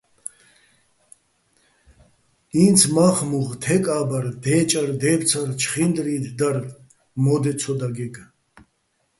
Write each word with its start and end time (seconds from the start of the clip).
ინც 2.63 2.79
მა́ხ-მუღ, 2.95 3.47
თეკ-ა́ბარ, 3.63 4.25
დე́ჭარ-დე́ფცარ, 4.43 5.49
ჩხინდრი 5.59 6.15
დარ 6.37 6.57
მო́დე 7.23 7.53
ცო 7.59 7.73
დაგეგე̆. 7.79 8.25